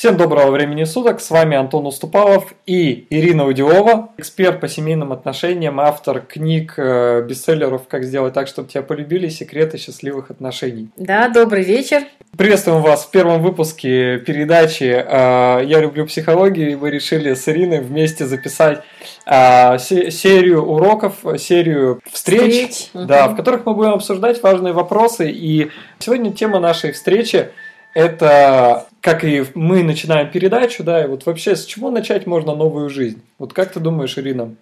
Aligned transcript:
Всем 0.00 0.16
доброго 0.16 0.50
времени 0.50 0.84
суток, 0.84 1.20
с 1.20 1.28
вами 1.28 1.58
Антон 1.58 1.84
Уступалов 1.84 2.54
и 2.64 3.06
Ирина 3.10 3.44
Удиова, 3.44 4.08
эксперт 4.16 4.58
по 4.58 4.66
семейным 4.66 5.12
отношениям, 5.12 5.78
автор 5.78 6.22
книг, 6.22 6.72
э, 6.78 7.20
бестселлеров 7.28 7.86
«Как 7.86 8.04
сделать 8.04 8.32
так, 8.32 8.48
чтобы 8.48 8.70
тебя 8.70 8.80
полюбили. 8.80 9.28
Секреты 9.28 9.76
счастливых 9.76 10.30
отношений». 10.30 10.88
Да, 10.96 11.28
добрый 11.28 11.64
вечер. 11.64 12.04
Приветствуем 12.34 12.80
вас 12.80 13.04
в 13.04 13.10
первом 13.10 13.42
выпуске 13.42 14.16
передачи 14.20 14.84
э, 14.84 15.64
«Я 15.66 15.80
люблю 15.80 16.06
психологию», 16.06 16.70
и 16.70 16.76
мы 16.76 16.88
решили 16.88 17.34
с 17.34 17.46
Ириной 17.46 17.80
вместе 17.80 18.24
записать 18.24 18.80
э, 19.26 19.76
серию 19.78 20.64
уроков, 20.64 21.16
серию 21.36 22.00
встреч, 22.10 22.70
встреч. 22.70 22.90
Да, 22.94 23.26
угу. 23.26 23.34
в 23.34 23.36
которых 23.36 23.66
мы 23.66 23.74
будем 23.74 23.90
обсуждать 23.90 24.42
важные 24.42 24.72
вопросы. 24.72 25.30
И 25.30 25.70
сегодня 25.98 26.32
тема 26.32 26.58
нашей 26.58 26.92
встречи– 26.92 27.50
это 27.94 28.86
как 29.00 29.24
и 29.24 29.44
мы 29.54 29.82
начинаем 29.82 30.30
передачу, 30.30 30.84
да, 30.84 31.04
и 31.04 31.06
вот 31.06 31.26
вообще 31.26 31.56
с 31.56 31.64
чего 31.64 31.90
начать 31.90 32.26
можно 32.26 32.54
новую 32.54 32.90
жизнь? 32.90 33.22
Вот 33.38 33.52
как 33.52 33.72
ты 33.72 33.80
думаешь, 33.80 34.18
Ирина? 34.18 34.54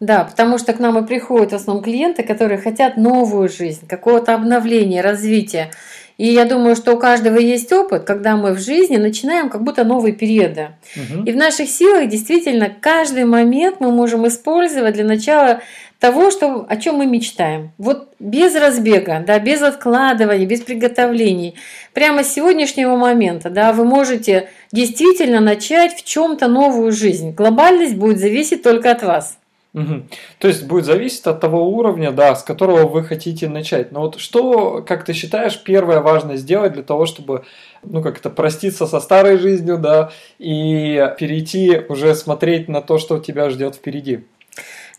Да, 0.00 0.24
потому 0.24 0.58
что 0.58 0.72
к 0.72 0.80
нам 0.80 1.02
и 1.02 1.06
приходят 1.06 1.52
в 1.52 1.54
основном 1.54 1.84
клиенты, 1.84 2.24
которые 2.24 2.58
хотят 2.58 2.96
новую 2.96 3.48
жизнь, 3.48 3.86
какого-то 3.86 4.34
обновления, 4.34 5.00
развития. 5.00 5.70
И 6.16 6.26
я 6.26 6.44
думаю, 6.44 6.76
что 6.76 6.94
у 6.94 6.98
каждого 6.98 7.38
есть 7.38 7.72
опыт, 7.72 8.04
когда 8.04 8.36
мы 8.36 8.52
в 8.52 8.60
жизни 8.60 8.96
начинаем 8.96 9.48
как 9.48 9.62
будто 9.62 9.84
новые 9.84 10.14
периоды. 10.14 10.70
Угу. 10.96 11.24
И 11.24 11.32
в 11.32 11.36
наших 11.36 11.68
силах 11.68 12.08
действительно 12.08 12.72
каждый 12.80 13.24
момент 13.24 13.76
мы 13.80 13.90
можем 13.90 14.26
использовать 14.28 14.94
для 14.94 15.04
начала 15.04 15.60
того, 15.98 16.30
что, 16.30 16.66
о 16.68 16.76
чем 16.76 16.96
мы 16.96 17.06
мечтаем. 17.06 17.72
Вот 17.78 18.10
без 18.20 18.54
разбега, 18.54 19.24
да, 19.26 19.38
без 19.38 19.62
откладывания, 19.62 20.46
без 20.46 20.60
приготовлений. 20.60 21.56
Прямо 21.94 22.22
с 22.22 22.32
сегодняшнего 22.32 22.96
момента 22.96 23.50
да, 23.50 23.72
вы 23.72 23.84
можете 23.84 24.48
действительно 24.70 25.40
начать 25.40 25.94
в 25.94 26.04
чем-то 26.04 26.46
новую 26.46 26.92
жизнь. 26.92 27.32
Глобальность 27.32 27.96
будет 27.96 28.18
зависеть 28.18 28.62
только 28.62 28.90
от 28.90 29.02
вас. 29.02 29.38
Угу. 29.74 30.02
То 30.38 30.48
есть 30.48 30.64
будет 30.66 30.84
зависеть 30.84 31.26
от 31.26 31.40
того 31.40 31.68
уровня, 31.68 32.12
да, 32.12 32.36
с 32.36 32.44
которого 32.44 32.86
вы 32.86 33.02
хотите 33.02 33.48
начать. 33.48 33.90
Но 33.90 34.02
вот 34.02 34.20
что, 34.20 34.84
как 34.86 35.04
ты 35.04 35.12
считаешь, 35.12 35.60
первое 35.60 36.00
важно 36.00 36.36
сделать 36.36 36.74
для 36.74 36.84
того, 36.84 37.06
чтобы, 37.06 37.44
ну, 37.82 38.00
как 38.00 38.18
это, 38.18 38.30
проститься 38.30 38.86
со 38.86 39.00
старой 39.00 39.36
жизнью, 39.36 39.78
да, 39.78 40.12
и 40.38 41.04
перейти 41.18 41.80
уже 41.88 42.14
смотреть 42.14 42.68
на 42.68 42.82
то, 42.82 42.98
что 42.98 43.18
тебя 43.18 43.50
ждет 43.50 43.74
впереди? 43.74 44.20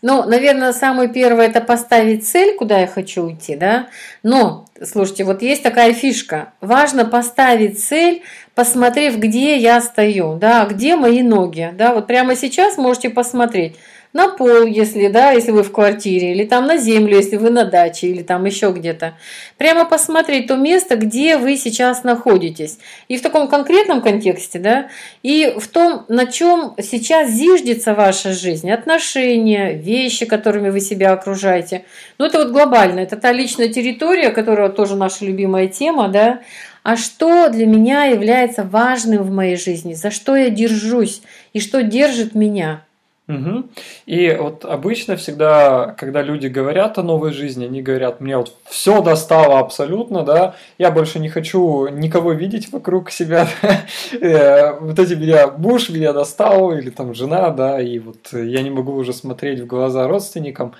Ну, 0.02 0.24
наверное, 0.28 0.74
самое 0.74 1.08
первое 1.08 1.46
это 1.46 1.62
поставить 1.62 2.28
цель, 2.28 2.54
куда 2.54 2.80
я 2.80 2.86
хочу 2.86 3.22
уйти, 3.22 3.56
да. 3.56 3.88
Но, 4.22 4.66
слушайте, 4.84 5.24
вот 5.24 5.40
есть 5.40 5.62
такая 5.62 5.94
фишка. 5.94 6.52
Важно 6.60 7.06
поставить 7.06 7.82
цель, 7.82 8.22
посмотрев, 8.54 9.16
где 9.16 9.56
я 9.56 9.80
стою, 9.80 10.36
да, 10.36 10.66
где 10.66 10.96
мои 10.96 11.22
ноги, 11.22 11.70
да. 11.72 11.94
Вот 11.94 12.06
прямо 12.06 12.36
сейчас 12.36 12.76
можете 12.76 13.08
посмотреть 13.08 13.76
на 14.16 14.28
пол, 14.28 14.64
если, 14.64 15.08
да, 15.08 15.32
если 15.32 15.50
вы 15.50 15.62
в 15.62 15.70
квартире, 15.70 16.32
или 16.32 16.44
там 16.44 16.66
на 16.66 16.78
землю, 16.78 17.16
если 17.16 17.36
вы 17.36 17.50
на 17.50 17.64
даче, 17.66 18.06
или 18.06 18.22
там 18.22 18.46
еще 18.46 18.72
где-то. 18.72 19.14
Прямо 19.58 19.84
посмотреть 19.84 20.46
то 20.46 20.56
место, 20.56 20.96
где 20.96 21.36
вы 21.36 21.56
сейчас 21.56 22.02
находитесь. 22.02 22.78
И 23.08 23.18
в 23.18 23.22
таком 23.22 23.46
конкретном 23.46 24.00
контексте, 24.00 24.58
да, 24.58 24.88
и 25.22 25.54
в 25.58 25.68
том, 25.68 26.06
на 26.08 26.24
чем 26.24 26.74
сейчас 26.82 27.30
зиждется 27.30 27.92
ваша 27.92 28.32
жизнь, 28.32 28.70
отношения, 28.70 29.74
вещи, 29.74 30.24
которыми 30.24 30.70
вы 30.70 30.80
себя 30.80 31.12
окружаете. 31.12 31.84
Ну, 32.18 32.24
это 32.24 32.38
вот 32.38 32.52
глобально, 32.52 33.00
это 33.00 33.16
та 33.16 33.32
личная 33.32 33.68
территория, 33.68 34.30
которая 34.30 34.70
тоже 34.70 34.96
наша 34.96 35.26
любимая 35.26 35.68
тема, 35.68 36.08
да, 36.08 36.40
а 36.82 36.96
что 36.96 37.50
для 37.50 37.66
меня 37.66 38.04
является 38.04 38.62
важным 38.62 39.24
в 39.24 39.30
моей 39.30 39.56
жизни, 39.56 39.92
за 39.92 40.10
что 40.10 40.36
я 40.36 40.48
держусь 40.48 41.20
и 41.52 41.60
что 41.60 41.82
держит 41.82 42.34
меня. 42.34 42.85
Угу. 43.28 43.70
И 44.06 44.36
вот 44.40 44.64
обычно 44.64 45.16
всегда, 45.16 45.96
когда 45.98 46.22
люди 46.22 46.46
говорят 46.46 46.96
о 46.96 47.02
новой 47.02 47.32
жизни, 47.32 47.64
они 47.64 47.82
говорят, 47.82 48.20
мне 48.20 48.36
вот 48.36 48.52
все 48.64 49.02
достало 49.02 49.58
абсолютно, 49.58 50.22
да, 50.22 50.54
я 50.78 50.92
больше 50.92 51.18
не 51.18 51.28
хочу 51.28 51.88
никого 51.88 52.32
видеть 52.32 52.70
вокруг 52.70 53.10
себя, 53.10 53.48
э, 54.12 54.78
вот 54.78 54.98
эти 54.98 55.14
меня, 55.14 55.48
муж 55.48 55.88
меня 55.88 56.12
достал, 56.12 56.72
или 56.72 56.90
там 56.90 57.14
жена, 57.14 57.50
да, 57.50 57.80
и 57.80 57.98
вот 57.98 58.32
я 58.32 58.62
не 58.62 58.70
могу 58.70 58.92
уже 58.92 59.12
смотреть 59.12 59.60
в 59.60 59.66
глаза 59.66 60.06
родственникам. 60.06 60.74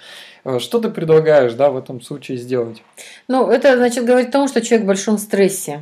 Э, 0.45 0.61
что 0.61 0.79
ты 0.79 0.89
предлагаешь, 0.89 1.55
да, 1.55 1.71
в 1.71 1.77
этом 1.77 2.01
случае 2.01 2.39
сделать? 2.39 2.81
Ну, 3.27 3.51
это 3.51 3.77
значит 3.77 4.05
говорить 4.05 4.29
о 4.29 4.33
том, 4.33 4.49
что 4.49 4.63
человек 4.63 4.85
в 4.85 4.89
большом 4.89 5.19
стрессе. 5.19 5.81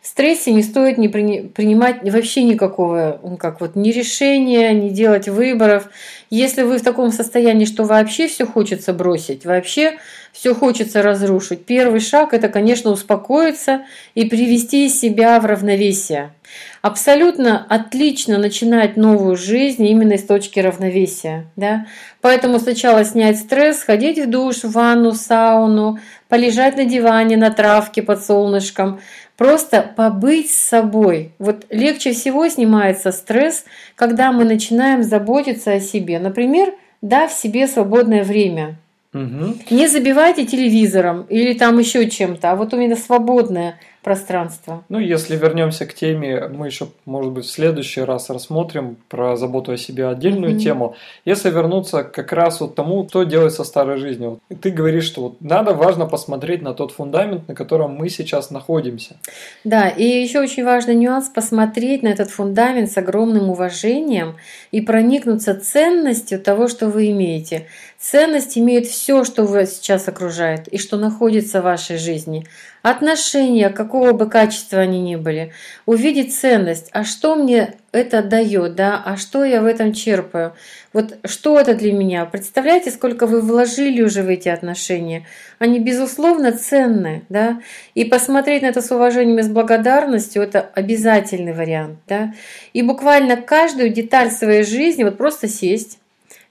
В 0.00 0.06
стрессе 0.06 0.52
не 0.52 0.62
стоит 0.62 0.98
не 0.98 1.08
принимать 1.08 2.02
вообще 2.02 2.42
никакого, 2.42 3.20
как 3.38 3.60
вот, 3.60 3.76
ни 3.76 3.90
решения, 3.90 4.72
не 4.72 4.90
делать 4.90 5.28
выборов. 5.28 5.88
Если 6.28 6.62
вы 6.62 6.78
в 6.78 6.82
таком 6.82 7.12
состоянии, 7.12 7.64
что 7.64 7.84
вообще 7.84 8.28
все 8.28 8.44
хочется 8.44 8.92
бросить, 8.92 9.44
вообще 9.44 9.98
все 10.32 10.54
хочется 10.54 11.02
разрушить, 11.02 11.64
первый 11.64 12.00
шаг– 12.00 12.32
это, 12.34 12.48
конечно, 12.48 12.90
успокоиться 12.90 13.84
и 14.14 14.24
привести 14.24 14.88
себя 14.88 15.38
в 15.40 15.46
равновесие. 15.46 16.32
Абсолютно 16.80 17.64
отлично 17.68 18.38
начинать 18.38 18.96
новую 18.96 19.36
жизнь 19.36 19.86
именно 19.86 20.18
с 20.18 20.22
точки 20.22 20.60
равновесия. 20.60 21.46
Да? 21.56 21.86
Поэтому 22.20 22.58
сначала 22.58 23.04
снять 23.04 23.38
стресс, 23.38 23.80
сходить 23.80 24.18
в 24.18 24.28
душ, 24.28 24.64
в 24.64 24.72
ванну, 24.72 25.12
сауну, 25.12 25.98
полежать 26.28 26.76
на 26.76 26.84
диване, 26.84 27.36
на 27.36 27.50
травке 27.50 28.02
под 28.02 28.24
солнышком– 28.24 29.00
Просто 29.42 29.82
побыть 29.96 30.52
с 30.52 30.56
собой. 30.56 31.32
Вот 31.40 31.66
легче 31.70 32.12
всего 32.12 32.48
снимается 32.48 33.10
стресс, 33.10 33.64
когда 33.96 34.30
мы 34.30 34.44
начинаем 34.44 35.02
заботиться 35.02 35.72
о 35.72 35.80
себе. 35.80 36.18
Например, 36.18 36.72
дав 37.00 37.32
себе 37.32 37.66
свободное 37.66 38.24
время. 38.24 38.76
Угу. 39.14 39.56
Не 39.70 39.88
забивайте 39.88 40.46
телевизором 40.46 41.26
или 41.28 41.54
там 41.54 41.78
еще 41.78 42.08
чем-то, 42.08 42.52
а 42.52 42.56
вот 42.56 42.72
именно 42.72 42.96
свободное 42.96 43.80
пространство. 44.02 44.84
Ну, 44.88 44.98
если 44.98 45.36
вернемся 45.36 45.86
к 45.86 45.94
теме, 45.94 46.48
мы 46.48 46.66
еще, 46.66 46.88
может 47.04 47.32
быть, 47.32 47.44
в 47.44 47.50
следующий 47.50 48.02
раз 48.02 48.30
рассмотрим 48.30 48.96
про 49.08 49.36
заботу 49.36 49.72
о 49.72 49.76
себе 49.76 50.08
отдельную 50.08 50.54
mm-hmm. 50.54 50.58
тему. 50.58 50.96
Если 51.24 51.50
вернуться 51.50 52.02
как 52.04 52.32
раз 52.32 52.60
вот 52.60 52.74
тому, 52.74 53.06
что 53.08 53.24
делать 53.24 53.52
со 53.52 53.64
старой 53.64 53.98
жизнью. 53.98 54.40
Ты 54.60 54.70
говоришь, 54.70 55.04
что 55.04 55.22
вот 55.22 55.40
надо, 55.40 55.74
важно 55.74 56.06
посмотреть 56.06 56.62
на 56.62 56.74
тот 56.74 56.92
фундамент, 56.92 57.48
на 57.48 57.54
котором 57.54 57.94
мы 57.94 58.08
сейчас 58.08 58.50
находимся. 58.50 59.16
Да, 59.64 59.88
и 59.88 60.04
еще 60.04 60.40
очень 60.40 60.64
важный 60.64 60.94
нюанс 60.94 61.28
посмотреть 61.28 62.02
на 62.02 62.08
этот 62.08 62.30
фундамент 62.30 62.90
с 62.90 62.96
огромным 62.96 63.50
уважением 63.50 64.36
и 64.70 64.80
проникнуться 64.80 65.54
ценностью 65.58 66.40
того, 66.40 66.68
что 66.68 66.88
вы 66.88 67.10
имеете. 67.10 67.66
Ценность 67.98 68.58
имеет 68.58 68.86
все, 68.86 69.24
что 69.24 69.44
вас 69.44 69.76
сейчас 69.76 70.08
окружает 70.08 70.66
и 70.68 70.78
что 70.78 70.96
находится 70.96 71.60
в 71.60 71.64
вашей 71.64 71.98
жизни 71.98 72.46
отношения, 72.82 73.70
какого 73.70 74.12
бы 74.12 74.28
качества 74.28 74.80
они 74.80 75.00
ни 75.00 75.16
были, 75.16 75.52
увидеть 75.86 76.34
ценность, 76.34 76.88
а 76.92 77.04
что 77.04 77.36
мне 77.36 77.74
это 77.92 78.22
дает, 78.22 78.74
да, 78.74 79.00
а 79.04 79.16
что 79.16 79.44
я 79.44 79.62
в 79.62 79.66
этом 79.66 79.92
черпаю, 79.92 80.54
вот 80.92 81.18
что 81.24 81.60
это 81.60 81.74
для 81.74 81.92
меня. 81.92 82.24
Представляете, 82.24 82.90
сколько 82.90 83.26
вы 83.26 83.40
вложили 83.40 84.02
уже 84.02 84.22
в 84.22 84.28
эти 84.28 84.48
отношения. 84.48 85.26
Они, 85.58 85.78
безусловно, 85.78 86.52
ценны, 86.52 87.22
да, 87.28 87.60
и 87.94 88.04
посмотреть 88.04 88.62
на 88.62 88.66
это 88.66 88.82
с 88.82 88.90
уважением 88.90 89.38
и 89.38 89.42
с 89.42 89.48
благодарностью– 89.48 90.42
это 90.44 90.60
обязательный 90.74 91.52
вариант, 91.52 91.98
да, 92.08 92.34
и 92.72 92.82
буквально 92.82 93.36
каждую 93.36 93.90
деталь 93.90 94.30
своей 94.30 94.64
жизни 94.64 95.04
вот 95.04 95.18
просто 95.18 95.46
сесть, 95.46 95.98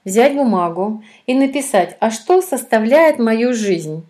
взять 0.04 0.34
бумагу 0.34 1.02
и 1.26 1.34
написать, 1.34 1.96
а 2.00 2.10
что 2.10 2.42
составляет 2.42 3.18
мою 3.18 3.54
жизнь. 3.54 4.04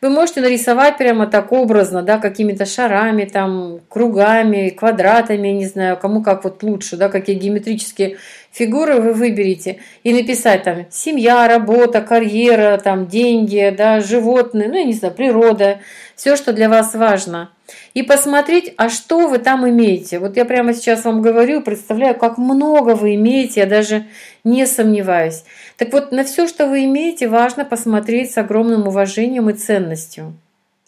Вы 0.00 0.10
можете 0.10 0.40
нарисовать 0.40 0.96
прямо 0.96 1.26
так 1.26 1.52
образно, 1.52 2.02
да, 2.02 2.18
какими-то 2.18 2.66
шарами, 2.66 3.24
там, 3.24 3.80
кругами, 3.88 4.70
квадратами, 4.70 5.48
не 5.48 5.66
знаю, 5.66 5.96
кому 5.96 6.22
как 6.22 6.44
вот 6.44 6.62
лучше, 6.62 6.96
да, 6.96 7.08
какие 7.08 7.36
геометрические 7.36 8.18
фигуры 8.52 9.00
вы 9.00 9.12
выберете, 9.12 9.80
и 10.02 10.12
написать 10.12 10.62
там 10.64 10.86
семья, 10.90 11.46
работа, 11.48 12.00
карьера, 12.00 12.78
там, 12.78 13.06
деньги, 13.06 13.74
да, 13.76 14.00
животные, 14.00 14.68
ну, 14.68 14.76
я 14.76 14.84
не 14.84 14.92
знаю, 14.92 15.14
природа, 15.14 15.80
все, 16.14 16.36
что 16.36 16.52
для 16.52 16.68
вас 16.68 16.94
важно. 16.94 17.50
И 17.94 18.02
посмотреть, 18.02 18.74
а 18.76 18.88
что 18.88 19.28
вы 19.28 19.38
там 19.38 19.68
имеете. 19.68 20.18
Вот 20.18 20.36
я 20.36 20.44
прямо 20.44 20.74
сейчас 20.74 21.04
вам 21.04 21.22
говорю, 21.22 21.62
представляю, 21.62 22.14
как 22.14 22.38
много 22.38 22.94
вы 22.94 23.14
имеете, 23.14 23.60
я 23.60 23.66
даже 23.66 24.06
не 24.44 24.66
сомневаюсь. 24.66 25.44
Так 25.76 25.92
вот, 25.92 26.12
на 26.12 26.24
все, 26.24 26.46
что 26.46 26.66
вы 26.66 26.84
имеете, 26.84 27.28
важно 27.28 27.64
посмотреть 27.64 28.32
с 28.32 28.38
огромным 28.38 28.88
уважением 28.88 29.50
и 29.50 29.54
ценностью. 29.54 30.34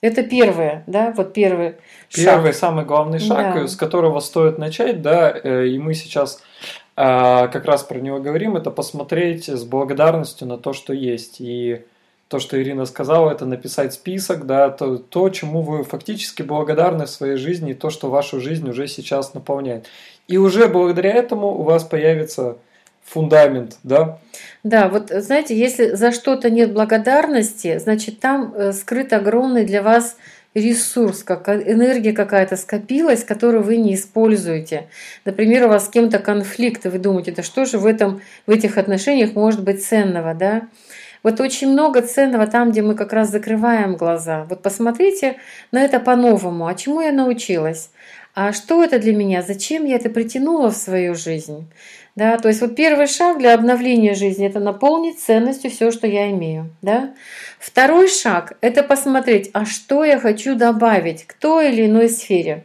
Это 0.00 0.22
первое, 0.22 0.84
да, 0.86 1.12
вот 1.16 1.32
первый 1.32 1.74
шаг. 2.08 2.24
Первый, 2.24 2.54
самый 2.54 2.84
главный 2.84 3.18
шаг, 3.18 3.54
да. 3.54 3.66
с 3.66 3.74
которого 3.74 4.20
стоит 4.20 4.56
начать, 4.56 5.02
да, 5.02 5.32
э, 5.32 5.66
и 5.66 5.78
мы 5.78 5.94
сейчас 5.94 6.40
а, 7.00 7.46
как 7.46 7.64
раз 7.64 7.84
про 7.84 7.98
него 7.98 8.18
говорим, 8.18 8.56
это 8.56 8.72
посмотреть 8.72 9.48
с 9.48 9.62
благодарностью 9.64 10.48
на 10.48 10.58
то, 10.58 10.72
что 10.72 10.92
есть. 10.92 11.40
И 11.40 11.82
то, 12.28 12.38
что 12.38 12.60
Ирина 12.60 12.84
сказала, 12.84 13.30
это 13.30 13.46
написать 13.46 13.94
список, 13.94 14.46
да, 14.46 14.68
то, 14.68 14.98
то, 14.98 15.30
чему 15.30 15.62
вы 15.62 15.82
фактически 15.82 16.42
благодарны 16.42 17.06
в 17.06 17.10
своей 17.10 17.36
жизни, 17.36 17.70
и 17.70 17.74
то, 17.74 17.88
что 17.88 18.10
вашу 18.10 18.40
жизнь 18.40 18.68
уже 18.68 18.86
сейчас 18.86 19.32
наполняет. 19.34 19.86
И 20.28 20.36
уже 20.36 20.68
благодаря 20.68 21.12
этому 21.14 21.48
у 21.48 21.62
вас 21.62 21.84
появится 21.84 22.58
фундамент, 23.02 23.78
да? 23.82 24.18
Да, 24.62 24.88
вот 24.88 25.08
знаете, 25.08 25.58
если 25.58 25.94
за 25.94 26.12
что-то 26.12 26.50
нет 26.50 26.74
благодарности, 26.74 27.78
значит 27.78 28.20
там 28.20 28.52
э, 28.54 28.72
скрыт 28.72 29.14
огромный 29.14 29.64
для 29.64 29.82
вас 29.82 30.16
ресурс, 30.54 31.22
как 31.22 31.48
энергия 31.48 32.12
какая-то 32.12 32.56
скопилась, 32.56 33.24
которую 33.24 33.62
вы 33.62 33.76
не 33.76 33.94
используете. 33.94 34.88
Например, 35.24 35.66
у 35.66 35.68
вас 35.68 35.86
с 35.86 35.88
кем-то 35.88 36.18
конфликт, 36.18 36.84
и 36.84 36.88
вы 36.88 36.98
думаете, 36.98 37.32
да 37.32 37.42
что 37.42 37.64
же 37.64 37.78
в, 37.78 37.86
этом, 37.86 38.20
в 38.46 38.50
этих 38.50 38.76
отношениях 38.76 39.34
может 39.34 39.62
быть 39.62 39.84
ценного, 39.84 40.34
да? 40.34 40.68
Вот 41.22 41.40
очень 41.40 41.70
много 41.70 42.02
ценного 42.02 42.46
там, 42.46 42.70
где 42.70 42.82
мы 42.82 42.94
как 42.94 43.12
раз 43.12 43.30
закрываем 43.30 43.96
глаза. 43.96 44.46
Вот 44.48 44.62
посмотрите 44.62 45.36
на 45.72 45.82
это 45.82 46.00
по-новому. 46.00 46.66
А 46.66 46.74
чему 46.74 47.00
я 47.00 47.12
научилась? 47.12 47.90
А 48.34 48.52
что 48.52 48.84
это 48.84 48.98
для 48.98 49.14
меня? 49.14 49.42
Зачем 49.42 49.84
я 49.84 49.96
это 49.96 50.10
притянула 50.10 50.70
в 50.70 50.76
свою 50.76 51.14
жизнь? 51.14 51.68
Да, 52.14 52.36
то 52.36 52.48
есть 52.48 52.60
вот 52.60 52.74
первый 52.74 53.06
шаг 53.06 53.38
для 53.38 53.54
обновления 53.54 54.14
жизни– 54.14 54.46
это 54.48 54.58
наполнить 54.58 55.20
ценностью 55.20 55.70
все, 55.70 55.92
что 55.92 56.06
я 56.06 56.30
имею. 56.30 56.70
Да? 56.82 57.14
Второй 57.60 58.08
шаг– 58.08 58.56
это 58.60 58.82
посмотреть, 58.82 59.50
а 59.52 59.64
что 59.64 60.04
я 60.04 60.18
хочу 60.18 60.56
добавить 60.56 61.24
к 61.26 61.34
той 61.34 61.72
или 61.72 61.86
иной 61.86 62.08
сфере, 62.08 62.64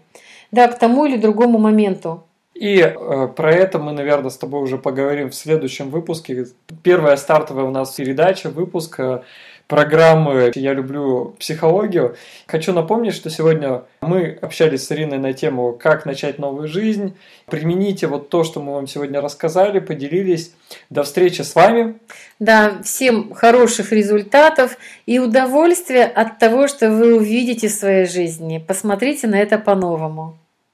да, 0.52 0.68
к 0.68 0.80
тому 0.80 1.06
или 1.06 1.18
другому 1.18 1.60
моменту. 1.60 2.24
И 2.54 2.78
э, 2.80 3.28
про 3.36 3.52
это 3.52 3.80
мы, 3.80 3.94
наверное, 3.94 4.30
с 4.30 4.38
тобой 4.38 4.62
уже 4.62 4.78
поговорим 4.78 5.32
в 5.32 5.36
следующем 5.36 5.90
выпуске. 5.90 6.46
Первая 6.84 7.18
стартовая 7.18 7.66
у 7.66 7.72
нас 7.72 7.92
передача, 7.96 8.50
выпуск 8.50 9.00
э, 9.00 9.24
программы 9.68 10.52
«Я 10.54 10.74
люблю 10.74 11.36
психологию». 11.40 12.16
Хочу 12.46 12.72
напомнить, 12.72 13.16
что 13.16 13.32
сегодня 13.32 13.86
мы 14.02 14.38
общались 14.40 14.86
с 14.86 14.92
Ириной 14.92 15.18
на 15.18 15.34
тему 15.34 15.74
«Как 15.74 16.06
начать 16.06 16.38
новую 16.38 16.68
жизнь». 16.68 17.16
Примените 17.48 18.06
вот 18.06 18.30
то, 18.30 18.44
что 18.44 18.62
мы 18.62 18.74
вам 18.74 18.86
сегодня 18.86 19.20
рассказали, 19.20 19.80
поделились. 19.80 20.54
До 20.92 21.02
встречи 21.02 21.42
с 21.42 21.56
вами. 21.56 21.96
Да, 22.38 22.82
всем 22.84 23.34
хороших 23.34 23.92
результатов 23.92 24.78
и 25.08 25.18
удовольствия 25.18 26.06
от 26.06 26.38
того, 26.38 26.68
что 26.68 26.92
вы 26.92 27.16
увидите 27.16 27.68
в 27.68 27.72
своей 27.72 28.06
жизни. 28.06 28.64
Посмотрите 28.66 29.26
на 29.26 29.40
это 29.40 29.58
по-новому. 29.58 30.38